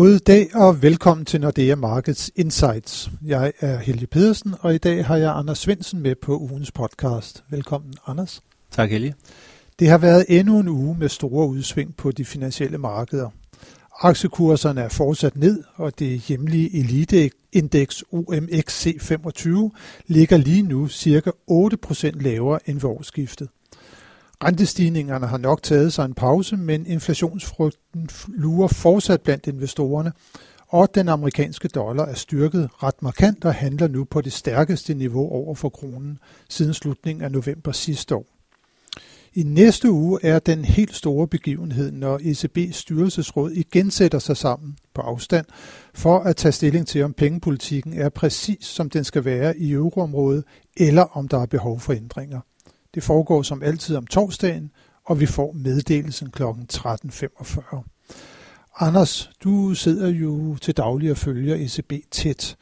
[0.00, 3.10] God dag og velkommen til Nordea Markets Insights.
[3.26, 7.44] Jeg er Helge Pedersen, og i dag har jeg Anders Svensen med på ugens podcast.
[7.50, 8.42] Velkommen, Anders.
[8.70, 9.14] Tak, Helge.
[9.78, 13.30] Det har været endnu en uge med store udsving på de finansielle markeder.
[14.00, 19.48] Aktiekurserne er fortsat ned, og det hjemlige eliteindeks OMXC25
[20.06, 21.30] ligger lige nu ca.
[21.50, 23.48] 8% lavere end ved årsskiftet.
[24.44, 30.12] Rentestigningerne har nok taget sig en pause, men inflationsfrygten lurer fortsat blandt investorerne,
[30.68, 35.28] og den amerikanske dollar er styrket ret markant og handler nu på det stærkeste niveau
[35.32, 38.26] over for kronen siden slutningen af november sidste år.
[39.34, 44.76] I næste uge er den helt store begivenhed, når ECB's styrelsesråd igen sætter sig sammen
[44.94, 45.46] på afstand
[45.94, 50.44] for at tage stilling til, om pengepolitikken er præcis som den skal være i euroområdet,
[50.76, 52.40] eller om der er behov for ændringer.
[52.94, 54.70] Det foregår som altid om torsdagen,
[55.04, 56.42] og vi får meddelelsen kl.
[56.42, 57.82] 13.45.
[58.78, 62.56] Anders, du sidder jo til daglig og følger ECB tæt.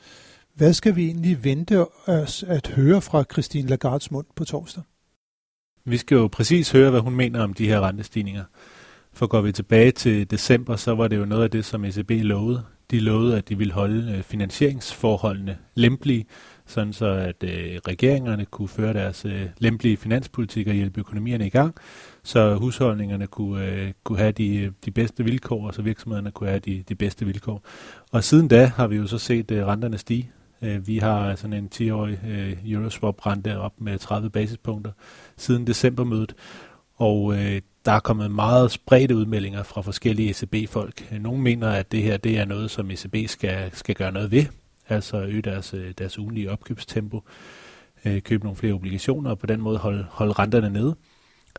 [0.54, 4.82] Hvad skal vi egentlig vente os at høre fra Christine Lagardes mund på torsdag?
[5.84, 8.44] Vi skal jo præcis høre, hvad hun mener om de her rentestigninger.
[9.12, 12.10] For går vi tilbage til december, så var det jo noget af det, som ECB
[12.10, 12.64] lovede.
[12.90, 16.26] De lovede, at de ville holde øh, finansieringsforholdene lempelige,
[16.68, 21.50] sådan så at øh, regeringerne kunne føre deres øh, lempelige finanspolitik og hjælpe økonomierne i
[21.50, 21.74] gang,
[22.22, 26.60] så husholdningerne kunne, øh, kunne have de, de bedste vilkår, og så virksomhederne kunne have
[26.60, 27.62] de, de bedste vilkår.
[28.12, 30.30] Og siden da har vi jo så set øh, renterne stige.
[30.62, 34.92] Øh, vi har sådan en 10-årig øh, Euroswap-rente op med 30 basispunkter
[35.36, 36.34] siden decembermødet,
[36.96, 41.12] og øh, der er kommet meget spredte udmeldinger fra forskellige ECB-folk.
[41.20, 44.44] Nogle mener, at det her det er noget, som ECB skal, skal gøre noget ved,
[44.88, 47.22] altså øge deres, øh, deres ugenlige opkøbstempo,
[48.04, 50.96] øh, købe nogle flere obligationer og på den måde holde, holde renterne nede.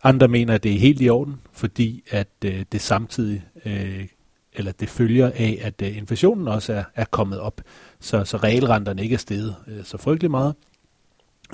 [0.04, 4.08] Andre mener, at det er helt i orden, fordi at øh, det samtidig, øh,
[4.54, 7.62] eller det følger af, at øh, inflationen også er, er kommet op,
[8.00, 10.56] så, så realrenterne ikke er steget øh, så frygtelig meget.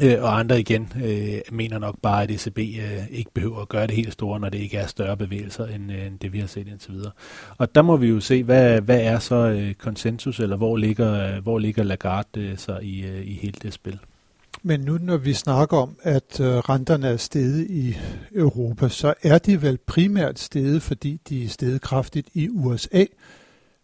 [0.02, 3.88] Øh, og andre igen øh, mener nok bare, at ECB øh, ikke behøver at gøre
[3.88, 6.48] det helt store, når det ikke er større bevægelser, end, øh, end det vi har
[6.48, 7.12] set indtil videre.
[7.58, 11.36] Og der må vi jo se, hvad, hvad er så øh, konsensus, eller hvor ligger,
[11.36, 14.00] øh, hvor ligger Lagarde øh, så i, øh, i hele det spil?
[14.64, 17.98] Men nu når vi snakker om, at øh, renterne er steget i
[18.36, 23.04] Europa, så er de vel primært steget, fordi de er steget kraftigt i USA,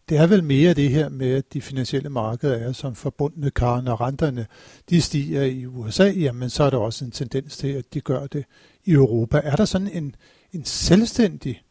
[0.10, 3.82] det er vel mere det her med, at de finansielle markeder er som forbundne kar,
[3.82, 4.48] når renterne
[4.90, 8.28] de stiger i USA, jamen så er der også en tendens til, at de gør
[8.28, 8.46] det
[8.86, 9.42] i Europa.
[9.44, 10.16] Er der sådan en,
[10.52, 11.62] en selvstændig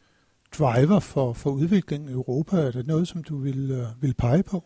[0.59, 2.57] driver for, for udviklingen i Europa?
[2.57, 4.63] Er det noget, som du vil, øh, vil pege på?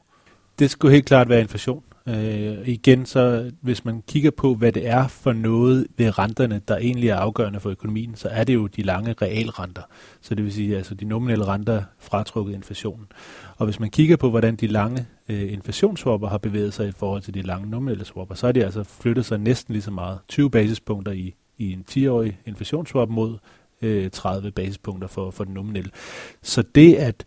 [0.60, 1.84] Det skulle helt klart være inflation.
[2.08, 6.78] Øh, igen, så hvis man kigger på, hvad det er for noget ved renterne, der
[6.78, 9.82] egentlig er afgørende for økonomien, så er det jo de lange realrenter.
[10.22, 13.06] Så det vil sige, altså de nominelle renter fratrukket inflationen.
[13.58, 17.22] Og hvis man kigger på, hvordan de lange øh, inflationsswapper har bevæget sig i forhold
[17.22, 20.20] til de lange nominelle swapper, så har de altså flyttet sig næsten lige så meget.
[20.28, 23.38] 20 basispunkter i, i en 10-årig inflationsswap mod
[23.82, 25.92] øh, 30 basispunkter for, for den nominelle.
[26.42, 27.26] Så det, at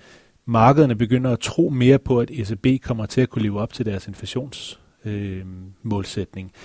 [0.48, 3.86] markederne begynder at tro mere på, at ECB kommer til at kunne leve op til
[3.86, 6.60] deres inflationsmålsætning, øh,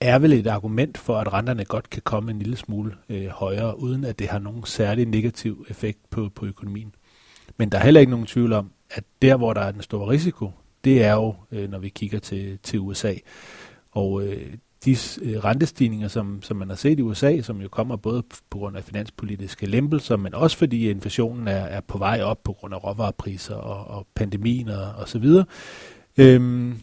[0.00, 3.80] er vel et argument for, at renterne godt kan komme en lille smule øh, højere,
[3.80, 6.94] uden at det har nogen særlig negativ effekt på, på økonomien.
[7.56, 10.08] Men der er heller ikke nogen tvivl om, at der, hvor der er den store
[10.08, 10.50] risiko,
[10.84, 13.14] det er jo, øh, når vi kigger til, til USA.
[13.90, 17.96] Og øh, de øh, rentestigninger, som, som man har set i USA, som jo kommer
[17.96, 22.42] både på grund af finanspolitiske lempelser, men også fordi inflationen er, er på vej op
[22.42, 25.44] på grund af råvarepriser og, og pandemien og, og så videre,
[26.16, 26.78] øhm,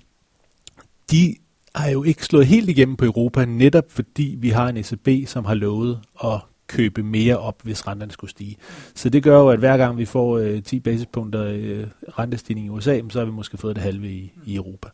[1.12, 1.36] de
[1.76, 5.46] har jo ikke slået helt igennem på Europa, netop fordi vi har en ECB, som
[5.46, 6.40] har lovet at
[6.72, 8.58] købe mere op, hvis renterne skulle stige.
[8.96, 11.88] Så det gør jo, at hver gang vi får øh, 10 basispunkter øh,
[12.20, 14.88] rentestigning i USA, så har vi måske fået det halve i, i Europa.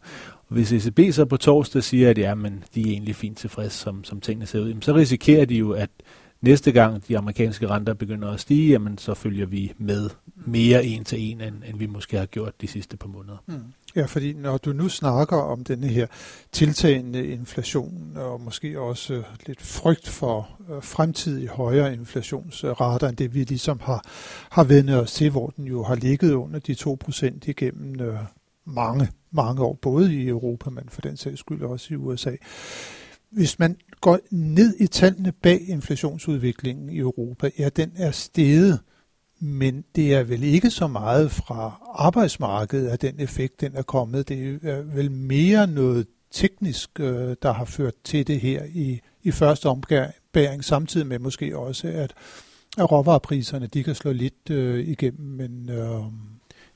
[0.47, 3.73] Og hvis ECB så på torsdag siger, at ja, men de er egentlig fint tilfreds,
[3.73, 5.89] som, som tingene ser ud, så risikerer de jo, at
[6.41, 10.09] næste gang de amerikanske renter begynder at stige, jamen så følger vi med
[10.45, 13.37] mere en til en, end, end vi måske har gjort de sidste par måneder.
[13.47, 13.63] Mm.
[13.95, 16.07] Ja, fordi når du nu snakker om denne her
[16.51, 23.43] tiltagende inflation, og måske også lidt frygt for øh, fremtidige højere inflationsrater end det, vi
[23.43, 24.05] ligesom har,
[24.49, 28.19] har vendt os til, hvor den jo har ligget under de 2% igennem øh,
[28.66, 32.35] mange, mange år, både i Europa, men for den sags skyld også i USA.
[33.31, 38.79] Hvis man går ned i tallene bag inflationsudviklingen i Europa, ja, den er steget
[39.39, 44.29] men det er vel ikke så meget fra arbejdsmarkedet, at den effekt den er kommet.
[44.29, 49.31] Det er vel mere noget teknisk, øh, der har ført til det her i, i
[49.31, 52.13] første ombæring, samtidig med måske også, at,
[52.78, 55.28] at råvarepriserne de kan slå lidt øh, igennem.
[55.37, 56.03] Men, øh,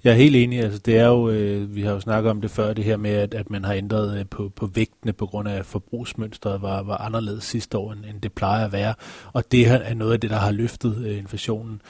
[0.03, 0.59] Jeg er helt enig.
[0.59, 3.11] Altså, det er jo, øh, vi har jo snakket om det før, det her med,
[3.11, 6.83] at, at man har ændret øh, på, på vægtene på grund af, at forbrugsmønstret var,
[6.83, 8.93] var anderledes sidste år, end, end det plejer at være.
[9.33, 11.81] Og det er noget af det, der har løftet øh, inflationen.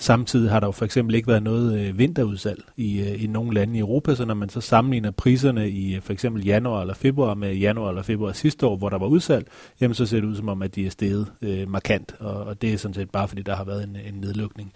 [0.00, 3.54] Samtidig har der jo for eksempel ikke været noget øh, vinterudsalg i, øh, i nogle
[3.54, 6.94] lande i Europa, så når man så sammenligner priserne i øh, for eksempel januar eller
[6.94, 9.46] februar med januar eller februar sidste år, hvor der var udsalg,
[9.80, 12.62] jamen så ser det ud som om, at de er steget øh, markant, og, og
[12.62, 14.72] det er sådan set bare fordi, der har været en, en nedlukning.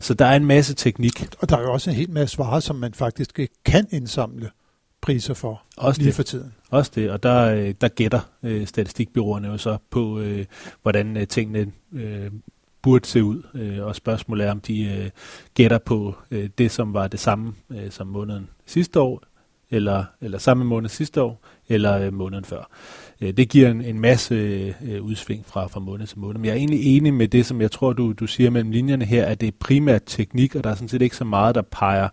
[0.00, 1.34] Så der er en masse teknik.
[1.38, 4.50] Og der er jo også en hel masse varer, som man faktisk ikke kan indsamle
[5.02, 6.14] priser for også lige det.
[6.14, 6.52] for tiden.
[6.70, 10.44] Også det, og der, øh, der gætter øh, statistikbyråerne jo så på, øh,
[10.82, 12.30] hvordan øh, tingene øh,
[12.82, 13.42] burde se ud.
[13.54, 15.10] Øh, og spørgsmålet er, om de øh,
[15.54, 19.22] gætter på øh, det, som var det samme øh, som måneden sidste år,
[19.70, 22.70] eller, eller samme måned sidste år, eller øh, måneden før.
[23.20, 24.34] Øh, det giver en, en masse
[24.82, 26.38] øh, udsving fra, fra måned til måned.
[26.38, 29.04] Men jeg er egentlig enig med det, som jeg tror, du, du siger mellem linjerne
[29.04, 31.62] her, at det er primært teknik, og der er sådan set ikke så meget, der
[31.62, 32.08] peger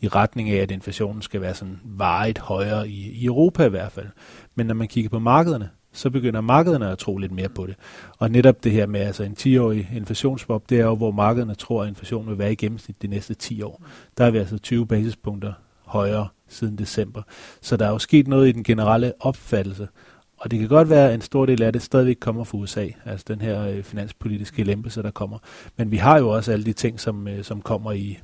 [0.00, 3.92] i retning af, at inflationen skal være sådan varigt højere i, i Europa i hvert
[3.92, 4.08] fald.
[4.54, 7.74] Men når man kigger på markederne, så begynder markederne at tro lidt mere på det.
[8.18, 11.82] Og netop det her med altså en 10-årig inflationsbop, det er jo, hvor markederne tror,
[11.82, 13.82] at inflationen vil være i gennemsnit de næste 10 år.
[14.18, 15.52] Der er vi altså 20 basispunkter
[15.84, 17.22] højere siden december.
[17.60, 19.88] Så der er jo sket noget i den generelle opfattelse.
[20.36, 22.88] Og det kan godt være, at en stor del af det stadigvæk kommer fra USA,
[23.04, 25.38] altså den her øh, finanspolitiske lempelse, der kommer.
[25.76, 28.18] Men vi har jo også alle de ting, som, øh, som kommer i,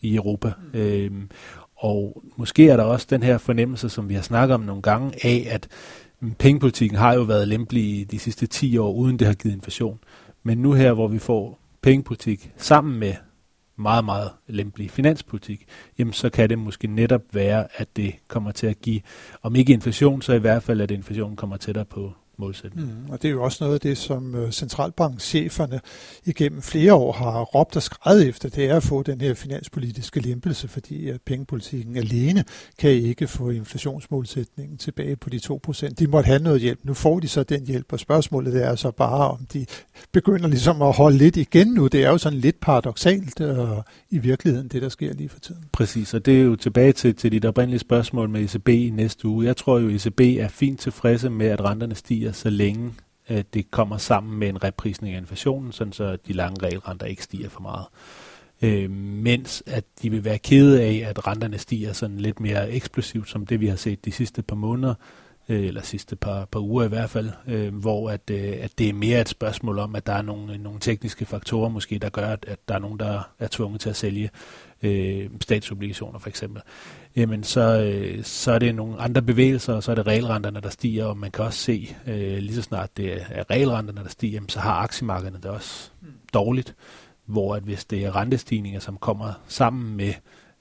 [0.00, 0.52] i Europa.
[0.72, 0.78] Mm.
[0.78, 1.30] Øhm,
[1.76, 5.26] og måske er der også den her fornemmelse, som vi har snakket om nogle gange,
[5.26, 5.68] af at
[6.38, 9.98] pengepolitikken har jo været lempelig de sidste 10 år, uden det har givet inflation.
[10.42, 13.14] Men nu her, hvor vi får pengepolitik sammen med
[13.76, 15.66] meget, meget lempelig finanspolitik,
[15.98, 19.00] jamen så kan det måske netop være, at det kommer til at give,
[19.42, 22.88] om ikke inflation, så i hvert fald, at inflationen kommer tættere på målsætning.
[22.88, 25.80] Mm, og det er jo også noget af det, som øh, centralbankcheferne
[26.24, 30.20] igennem flere år har råbt og skrevet efter, det er at få den her finanspolitiske
[30.20, 32.44] lempelse, fordi at pengepolitikken alene
[32.78, 35.88] kan ikke få inflationsmålsætningen tilbage på de 2%.
[35.98, 36.80] De måtte have noget hjælp.
[36.82, 39.66] Nu får de så den hjælp, og spørgsmålet er så bare, om de
[40.12, 41.86] begynder ligesom at holde lidt igen nu.
[41.86, 43.78] Det er jo sådan lidt paradoxalt uh,
[44.10, 45.64] i virkeligheden, det der sker lige for tiden.
[45.72, 49.28] Præcis, og det er jo tilbage til, til dit oprindelige spørgsmål med ECB i næste
[49.28, 49.46] uge.
[49.46, 52.94] Jeg tror jo, ECB er fint tilfredse med, at renterne stiger stiger, så længe
[53.26, 57.22] at det kommer sammen med en reprisning af inflationen, sådan så de lange regelrenter ikke
[57.22, 57.86] stiger for meget.
[58.62, 63.28] Øh, mens at de vil være kede af, at renterne stiger sådan lidt mere eksplosivt,
[63.28, 64.94] som det vi har set de sidste par måneder,
[65.48, 68.88] Øh, eller sidste par, par uger i hvert fald, øh, hvor at, øh, at det
[68.88, 72.08] er mere et spørgsmål om, at der er nogle, øh, nogle tekniske faktorer måske, der
[72.08, 74.30] gør, at, at der er nogen, der er tvunget til at sælge
[74.82, 76.62] øh, statsobligationer for eksempel,
[77.16, 80.70] jamen så, øh, så er det nogle andre bevægelser, og så er det regelrenterne, der
[80.70, 84.34] stiger, og man kan også se, øh, lige så snart det er regelrenterne, der stiger,
[84.34, 86.08] jamen, så har aktiemarkederne det også mm.
[86.34, 86.74] dårligt,
[87.26, 90.12] hvor at hvis det er rentestigninger, som kommer sammen med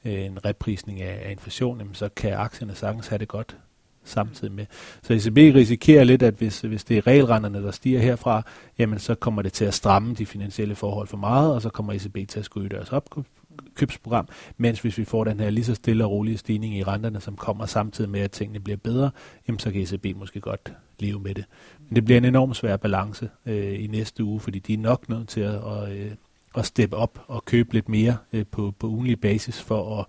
[0.05, 3.57] øh, en reprisning af, af inflation, jamen, så kan aktierne sagtens have det godt
[4.03, 4.65] samtidig med.
[5.03, 8.41] Så ECB risikerer lidt, at hvis, hvis det er regelrenderne, der stiger herfra,
[8.79, 11.93] jamen så kommer det til at stramme de finansielle forhold for meget, og så kommer
[11.93, 14.27] ECB til at skulle deres opkøbsprogram,
[14.57, 17.35] mens hvis vi får den her lige så stille og rolige stigning i renterne, som
[17.35, 19.11] kommer samtidig med, at tingene bliver bedre,
[19.47, 21.45] jamen så kan ECB måske godt leve med det.
[21.87, 25.09] Men det bliver en enorm svær balance øh, i næste uge, fordi de er nok
[25.09, 26.11] nødt til at, at, øh,
[26.55, 30.05] at steppe op og købe lidt mere øh, på, på ugenlig basis for at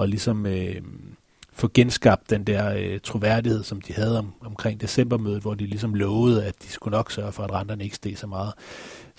[0.00, 0.80] og ligesom øh,
[1.52, 5.94] få genskabt den der øh, troværdighed, som de havde om, omkring decembermødet, hvor de ligesom
[5.94, 8.52] lovede, at de skulle nok sørge for, at renterne ikke steg så meget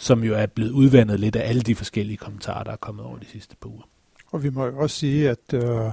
[0.02, 3.18] som jo er blevet udvandet lidt af alle de forskellige kommentarer, der er kommet over
[3.18, 3.84] de sidste par uger.
[4.32, 5.92] Og vi må jo også sige, at øh,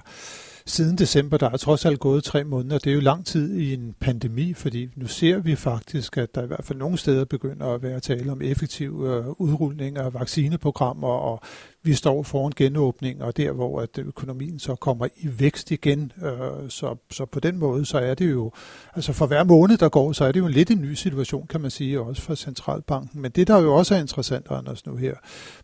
[0.66, 2.78] siden december, der er trods alt gået tre måneder.
[2.78, 6.42] Det er jo lang tid i en pandemi, fordi nu ser vi faktisk, at der
[6.42, 11.08] i hvert fald nogle steder begynder at være tale om effektiv øh, udrulning af vaccineprogrammer,
[11.08, 11.40] og
[11.82, 16.12] vi står foran genåbning, og der hvor at økonomien så kommer i vækst igen.
[16.22, 18.52] Øh, så, så på den måde, så er det jo,
[18.94, 21.46] altså for hver måned, der går, så er det jo en lidt en ny situation,
[21.46, 23.20] kan man sige, også for Centralbanken.
[23.20, 25.14] Men det, der jo også er interessant, Anders, nu her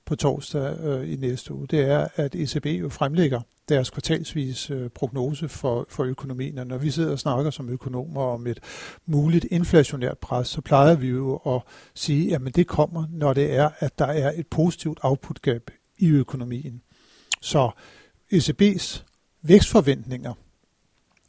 [0.04, 4.90] på torsdag øh, i næste uge, det er, at ECB jo fremlægger deres kvartalsvis øh,
[4.90, 6.58] prognose for, for økonomien.
[6.58, 8.60] Og når vi sidder og snakker som økonomer om et
[9.06, 11.60] muligt inflationært pres, så plejer vi jo at
[11.94, 15.62] sige, at det kommer, når det er, at der er et positivt output gap
[15.98, 16.82] i økonomien.
[17.40, 17.70] Så
[18.32, 19.02] ECB's
[19.42, 20.34] vækstforventninger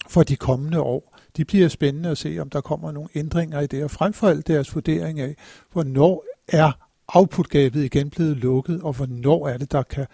[0.08, 3.68] for de kommende år, de bliver spændende at se, om der kommer nogle ændringer i
[3.68, 5.36] det, og frem for alt deres vurdering af,
[5.72, 6.72] hvornår er
[7.08, 10.08] outputgabet igen blevet lukket, og hvornår er det, der kan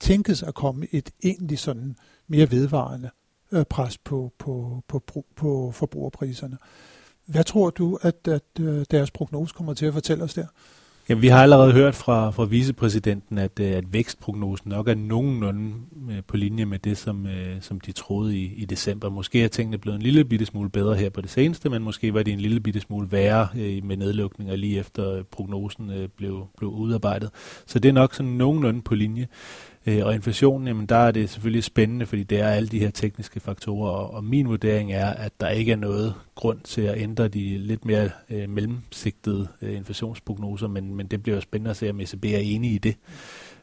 [0.00, 1.96] tænkes at komme et egentlig sådan
[2.28, 3.10] mere vedvarende
[3.52, 6.58] øh, pres på, på, på, på, på forbrugerpriserne.
[7.26, 10.46] Hvad tror du, at, at øh, deres prognose kommer til at fortælle os der?
[11.08, 15.74] Ja, vi har allerede hørt fra, fra vicepræsidenten, at, øh, at vækstprognosen nok er nogenlunde
[16.10, 19.08] øh, på linje med det, som, øh, som de troede i, i december.
[19.08, 22.14] Måske er tingene blevet en lille bitte smule bedre her på det seneste, men måske
[22.14, 23.48] var det en lille bitte smule værre
[23.82, 27.30] med nedlukninger lige efter prognosen blev, blev udarbejdet.
[27.66, 29.26] Så det er nok sådan nogenlunde på linje.
[29.86, 32.90] Øh, og inflationen, jamen der er det selvfølgelig spændende, fordi det er alle de her
[32.90, 37.28] tekniske faktorer, og, min vurdering er, at der ikke er noget grund til at ændre
[37.28, 41.90] de lidt mere øh, mellemsigtede øh, inflationsprognoser, men, men det bliver jo spændende at se,
[41.90, 42.96] om ECB er enige i det.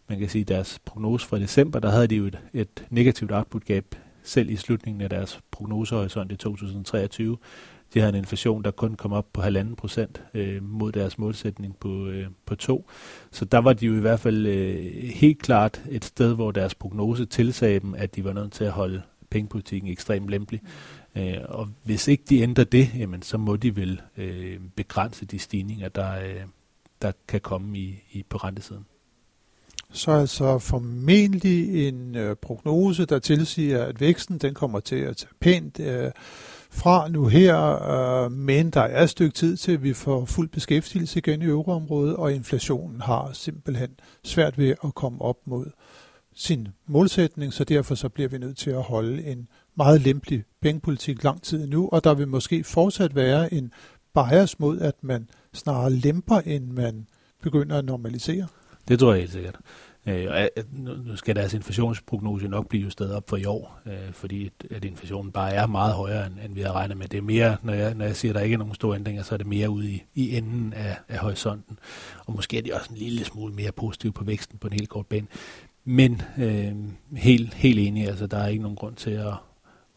[0.10, 3.32] Man kan sige, at deres prognose fra december, der havde de jo et, et negativt
[3.32, 3.86] output gap
[4.24, 7.38] selv i slutningen af deres prognosehorisont i 2023.
[7.94, 11.78] De havde en inflation, der kun kom op på halvanden procent øh, mod deres målsætning
[11.78, 12.90] på, øh, på to.
[13.32, 16.76] Så der var de jo i hvert fald øh, helt klart et sted, hvor deres
[16.76, 20.62] prognose tilsagde dem, at de var nødt til at holde pengepolitikken ekstremt lempelig.
[21.18, 25.40] Øh, og hvis ikke de ændrer det, jamen, så må de vel øh, begrænse de
[25.40, 26.42] stigninger, der, øh,
[27.02, 28.86] der kan komme i, i på rentesiden.
[29.92, 35.34] Så altså formentlig en øh, prognose, der tilsiger, at væksten den kommer til at tage
[35.40, 36.12] pænt øh,
[36.74, 40.50] fra nu her, øh, men der er et stykke tid til, at vi får fuld
[40.50, 43.90] beskæftigelse igen i euroområdet, og inflationen har simpelthen
[44.24, 45.66] svært ved at komme op mod
[46.36, 51.24] sin målsætning, så derfor så bliver vi nødt til at holde en meget lempelig pengepolitik
[51.24, 53.72] lang tid nu, og der vil måske fortsat være en
[54.14, 57.08] bias mod, at man snarere lemper, end man
[57.44, 58.48] begynder at normalisere.
[58.88, 59.60] Det tror jeg helt sikkert.
[60.08, 60.64] Øh, øh
[61.06, 65.32] nu skal deres inflationsprognose nok blive justeret op for i år, øh, fordi at inflationen
[65.32, 67.08] bare er meget højere, end, end vi har regnet med.
[67.08, 69.24] Det er mere, når jeg, når jeg siger, at der ikke er nogen store ændringer,
[69.24, 71.80] så er det mere ude i, i enden af, af horisonten.
[72.26, 74.90] Og måske er de også en lille smule mere positive på væksten på en helt
[74.90, 75.28] kort bane.
[75.86, 76.74] Men øh,
[77.18, 79.34] helt, helt enig, altså der er ikke nogen grund til at,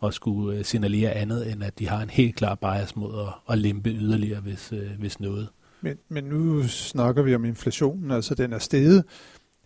[0.03, 3.53] at skulle øh, signalere andet, end at de har en helt klar bias mod at,
[3.53, 5.49] at lempe yderligere, hvis, øh, hvis noget.
[5.81, 9.05] Men, men nu snakker vi om inflationen, altså den er steget.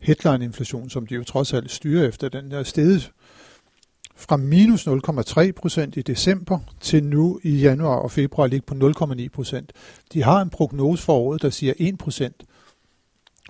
[0.00, 3.12] Headline-inflation, som de jo trods alt styrer efter, den er steget
[4.16, 9.28] fra minus 0,3 procent i december til nu i januar og februar ligge på 0,9
[9.28, 9.72] procent.
[10.12, 12.44] De har en prognose for året, der siger 1 procent.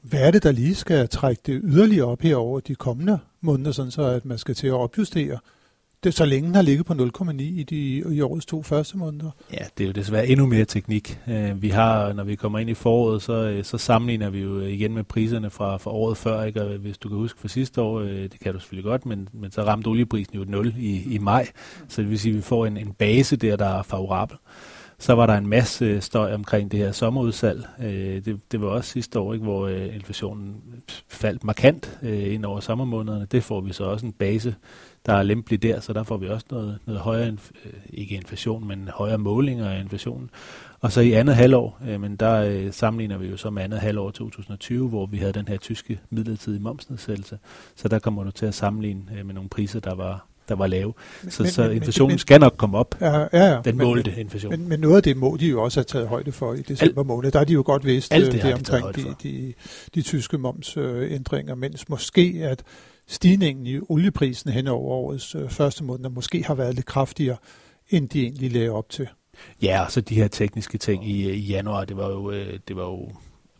[0.02, 3.72] Hvad er det, der lige skal trække det yderligere op her over de kommende måneder,
[3.72, 5.38] sådan så at man skal til at opjustere
[6.04, 7.76] det, så længe den har ligget på 0,9 i, de,
[8.14, 9.30] i årets to første måneder.
[9.52, 11.18] Ja, det er jo desværre endnu mere teknik.
[11.28, 14.58] Øh, vi har, når vi kommer ind i foråret, så, øh, så sammenligner vi jo
[14.60, 16.42] øh, igen med priserne fra, fra året før.
[16.42, 16.62] Ikke?
[16.62, 19.50] Og hvis du kan huske fra sidste år, det kan du selvfølgelig godt, men, men
[19.50, 21.48] så ramte olieprisen jo 0 i, i maj.
[21.88, 24.36] Så det vil sige, at vi får en, en base der, der er favorabel.
[25.00, 27.64] Så var der en masse støj omkring det her sommerudsalg.
[27.82, 30.56] Øh, det, det var også sidste år, ikke, hvor øh, inflationen
[31.08, 33.26] faldt markant øh, ind over sommermånederne.
[33.32, 34.54] Det får vi så også en base,
[35.06, 37.36] der er lempelig der, så der får vi også noget, noget højere,
[37.92, 40.30] ikke inflation, men højere målinger af inflationen.
[40.80, 44.88] Og så i andet halvår, men der sammenligner vi jo så med andet halvår 2020,
[44.88, 47.38] hvor vi havde den her tyske midlertidige momsnedsættelse.
[47.76, 50.92] Så der kommer du til at sammenligne med nogle priser, der var der var lave.
[51.28, 52.94] Så, men, så inflationen men, skal nok komme op.
[53.00, 53.60] Ja, ja, ja.
[53.64, 54.50] Den målte men, inflation.
[54.50, 57.02] Men, men noget af det må de jo også have taget højde for i december
[57.02, 57.30] Al, måned.
[57.30, 59.52] Der har de jo godt vidst alt det, øh, det omkring de, de,
[59.94, 62.62] de tyske momsændringer, mens måske at
[63.10, 67.36] stigningen i olieprisen hen over årets øh, første måned måske har været lidt kraftigere,
[67.88, 69.08] end de egentlig lagde op til.
[69.62, 72.58] Ja, og så de her tekniske ting i, øh, i januar, det var jo, øh,
[72.68, 73.10] det var jo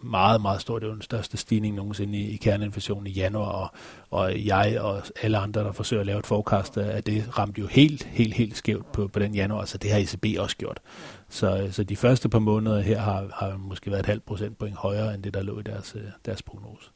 [0.03, 0.79] meget, meget stor.
[0.79, 3.69] Det var den største stigning nogensinde i, i kerneinflationen i januar, og,
[4.11, 7.67] og jeg og alle andre, der forsøger at lave et forecast af det, ramte jo
[7.67, 10.81] helt, helt, helt skævt på, på den januar, så det har ECB også gjort.
[11.29, 14.77] Så, øh, så de første par måneder her har, har måske været et halvt procentpoint
[14.77, 16.91] højere, end det, der lå i deres, øh, deres prognose.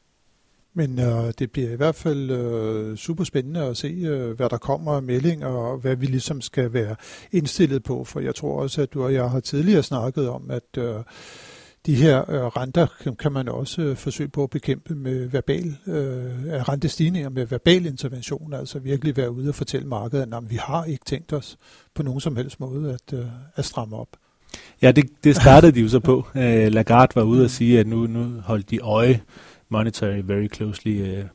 [0.77, 4.57] Men øh, det bliver i hvert fald øh, super spændende at se, øh, hvad der
[4.57, 6.95] kommer af meldinger, og hvad vi ligesom skal være
[7.31, 8.03] indstillet på.
[8.03, 10.95] For jeg tror også, at du og jeg har tidligere snakket om, at øh,
[11.85, 12.87] de her øh, renter
[13.19, 18.53] kan man også øh, forsøge på at bekæmpe med verbal øh, rentestigninger med verbal intervention,
[18.53, 21.57] altså virkelig være ude og fortælle markedet, at vi har ikke tænkt os
[21.95, 24.07] på nogen som helst måde at, øh, at stramme op.
[24.81, 26.27] Ja, det, det startede de jo så på.
[26.35, 26.41] Uh,
[26.77, 29.21] Lagarde var ude og sige, at nu, nu holdt de øje
[29.69, 31.25] monetary very closely øh,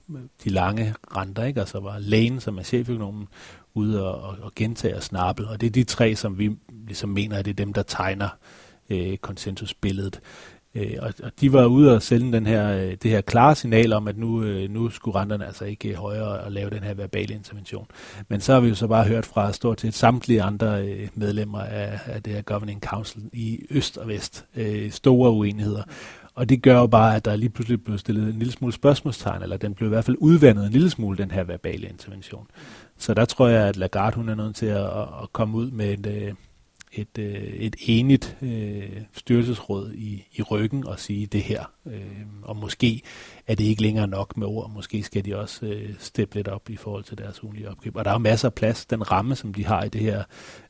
[0.45, 1.61] de lange renter, ikke?
[1.61, 3.29] Altså, og så var Lane, som er cheføkonomen,
[3.75, 6.57] ude og, og, og gentage og snabel, og det er de tre, som vi
[6.87, 8.29] ligesom mener, at det er dem, der tegner
[8.91, 10.21] øh, konsensusbilledet.
[10.75, 13.93] Øh, og, og de var ude og sælge den her, øh, det her klare signal
[13.93, 16.95] om, at nu, øh, nu skulle renterne altså ikke øh, højere og lave den her
[16.95, 17.87] verbale intervention.
[18.29, 21.61] Men så har vi jo så bare hørt fra stort set samtlige andre øh, medlemmer
[21.61, 24.45] af, af det her Governing Council i øst og vest.
[24.57, 25.83] Øh, store uenigheder.
[26.35, 29.43] Og det gør jo bare, at der lige pludselig blev stillet en lille smule spørgsmålstegn,
[29.43, 32.47] eller den blev i hvert fald udvandet en lille smule, den her verbale intervention.
[32.99, 34.87] Så der tror jeg, at Lagarde hun er nødt til at,
[35.23, 36.35] at komme ud med et, øh,
[36.93, 41.65] et, øh, et enigt øh, styrelsesråd i, i ryggen og sige det her.
[41.87, 43.03] Øh, og måske
[43.47, 44.71] er det ikke længere nok med ord.
[44.71, 47.97] Måske skal de også øh, steppe lidt op i forhold til deres ugenlige opkøb.
[47.97, 48.87] Og der er masser af plads.
[48.87, 50.25] Den ramme, som de har i det her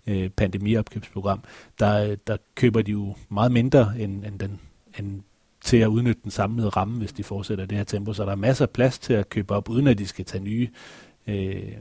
[0.06, 1.44] øh, pandemiopkøbsprogram,
[1.78, 4.60] der, øh, der køber de jo meget mindre end, end, den,
[4.98, 5.22] end
[5.60, 8.12] til at udnytte den samlede ramme, hvis de fortsætter det her tempo.
[8.12, 10.44] Så der er masser af plads til at købe op, uden at de skal tage
[10.44, 10.68] nye
[11.26, 11.76] øh,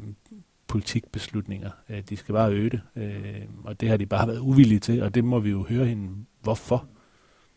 [0.68, 1.70] politikbeslutninger.
[1.90, 5.04] Øh, de skal bare øge det, øh, og det har de bare været uvillige til,
[5.04, 6.86] og det må vi jo høre hende, hvorfor.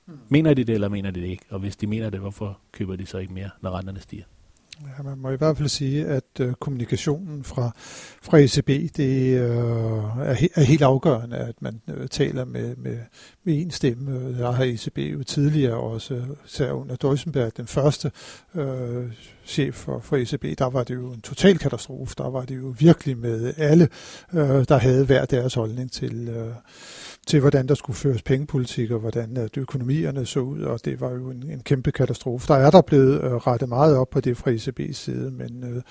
[0.06, 0.18] Mm.
[0.28, 1.44] Mener de det, eller mener de det ikke?
[1.50, 4.24] Og hvis de mener det, hvorfor køber de så ikke mere, når renterne stiger?
[4.98, 7.70] Ja, man må i hvert fald sige, at øh, kommunikationen fra,
[8.22, 12.98] fra ECB, det øh, er, he, er helt afgørende, at man øh, taler med, med,
[13.44, 14.38] med en stemme.
[14.38, 18.10] Der har ECB jo tidligere også, især under Deutschenberg, den første
[18.54, 19.12] øh,
[19.44, 22.14] chef for, for ECB, der var det jo en total katastrofe.
[22.18, 23.88] Der var det jo virkelig med alle,
[24.32, 26.28] øh, der havde hver deres holdning til...
[26.28, 26.54] Øh,
[27.26, 31.10] til, hvordan der skulle føres pengepolitik, og hvordan at økonomierne så ud, og det var
[31.10, 32.48] jo en, en kæmpe katastrofe.
[32.48, 35.82] Der er der blevet øh, rettet meget op på det fra ECB's side, men øh,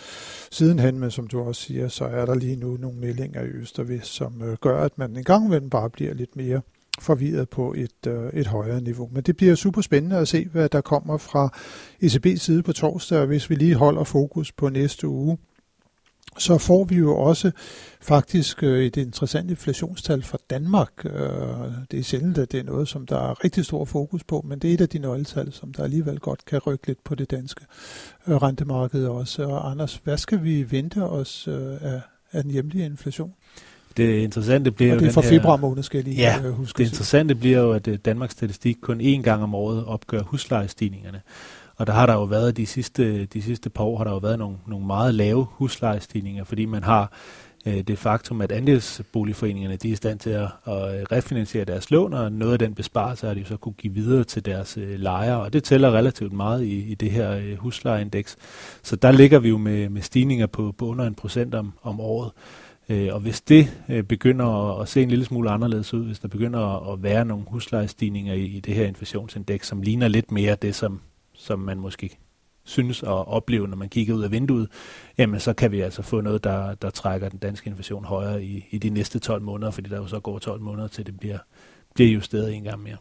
[0.51, 3.79] sidenhen, men som du også siger, så er der lige nu nogle meldinger i Øst
[3.79, 6.61] og Vest, som øh, gør, at man en gang imellem bare bliver lidt mere
[6.99, 9.09] forvirret på et, øh, et højere niveau.
[9.11, 11.49] Men det bliver super spændende at se, hvad der kommer fra
[12.03, 15.37] ECB's side på torsdag, og hvis vi lige holder fokus på næste uge,
[16.37, 17.51] så får vi jo også
[18.01, 20.91] faktisk øh, et interessant inflationstal for Danmark.
[21.05, 21.11] Øh,
[21.91, 24.59] det er sjældent, at det er noget, som der er rigtig stor fokus på, men
[24.59, 27.31] det er et af de nøgletal, som der alligevel godt kan rykke lidt på det
[27.31, 27.65] danske
[28.27, 29.43] øh, rentemarked også.
[29.43, 33.33] Og Anders, hvad skal vi vente os af, af den hjemlige inflation?
[33.97, 36.77] Det interessante bliver og det er for februar måned, skal jeg lige ja, huske.
[36.77, 41.21] det interessante bliver jo, at Danmarks Statistik kun én gang om året opgør huslejestigningerne.
[41.77, 44.17] Og der har der jo været de sidste, de sidste par år, har der jo
[44.17, 47.11] været nogle, nogle meget lave huslejestigninger, fordi man har
[47.65, 52.13] øh, det faktum, at andelsboligforeningerne de er i stand til at, at refinansiere deres lån,
[52.13, 55.41] og noget af den besparelse har de så kunne give videre til deres øh, lejere,
[55.41, 58.37] og det tæller relativt meget i, i det her øh, huslejeindeks.
[58.83, 61.99] Så der ligger vi jo med, med stigninger på, på under en procent om, om
[61.99, 62.31] året.
[62.89, 66.19] Øh, og hvis det øh, begynder at, at se en lille smule anderledes ud, hvis
[66.19, 70.31] der begynder at, at være nogle huslejestigninger i, i det her inflationsindeks, som ligner lidt
[70.31, 71.01] mere det, som
[71.41, 72.17] som man måske
[72.63, 74.69] synes at opleve, når man kigger ud af vinduet,
[75.17, 78.67] jamen så kan vi altså få noget, der, der trækker den danske inflation højere i,
[78.71, 81.37] i de næste 12 måneder, fordi der jo så går 12 måneder til det bliver,
[81.93, 82.97] bliver justeret en gang mere.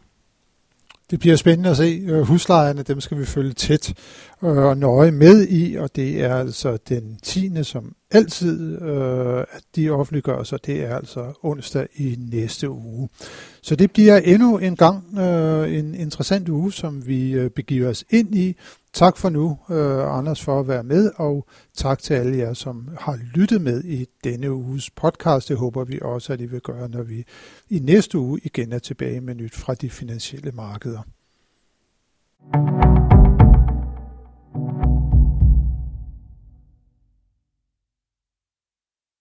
[1.11, 2.03] Det bliver spændende at se.
[2.07, 3.93] Øh, huslejerne, dem skal vi følge tæt
[4.43, 7.63] øh, og nøje med i, og det er altså den 10.
[7.63, 10.65] som altid, øh, at de offentliggør sig.
[10.65, 13.09] Det er altså onsdag i næste uge.
[13.61, 18.35] Så det bliver endnu en gang øh, en interessant uge, som vi begiver os ind
[18.35, 18.55] i.
[18.93, 22.89] Tak for nu, øh, Anders, for at være med, og tak til alle jer, som
[22.99, 25.49] har lyttet med i denne uges podcast.
[25.49, 27.25] Det håber vi også, at I vil gøre, når vi
[27.69, 31.01] i næste uge igen er tilbage med nyt fra de finansielle markeder.
[32.53, 33.20] thank you